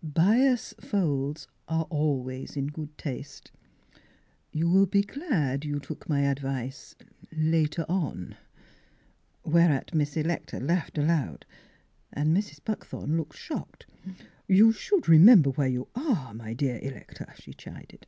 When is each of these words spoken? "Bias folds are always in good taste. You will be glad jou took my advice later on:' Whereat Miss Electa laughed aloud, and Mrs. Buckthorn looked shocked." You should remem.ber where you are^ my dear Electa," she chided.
"Bias 0.22 0.72
folds 0.80 1.46
are 1.68 1.84
always 1.90 2.56
in 2.56 2.68
good 2.68 2.96
taste. 2.96 3.50
You 4.50 4.66
will 4.70 4.86
be 4.86 5.02
glad 5.02 5.60
jou 5.60 5.78
took 5.78 6.08
my 6.08 6.22
advice 6.22 6.94
later 7.30 7.84
on:' 7.86 8.36
Whereat 9.44 9.92
Miss 9.94 10.16
Electa 10.16 10.58
laughed 10.58 10.96
aloud, 10.96 11.44
and 12.14 12.34
Mrs. 12.34 12.64
Buckthorn 12.64 13.18
looked 13.18 13.36
shocked." 13.36 13.84
You 14.58 14.72
should 14.72 15.02
remem.ber 15.02 15.50
where 15.50 15.68
you 15.68 15.88
are^ 15.94 16.34
my 16.34 16.54
dear 16.54 16.78
Electa," 16.80 17.34
she 17.38 17.52
chided. 17.52 18.06